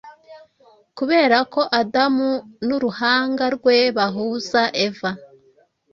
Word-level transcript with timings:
Kubera 0.97 1.37
ko 1.53 1.61
Adamu 1.79 2.29
nuruhanga 2.67 3.45
rwe 3.55 3.77
bahuza 3.97 4.61
Eva 4.85 5.11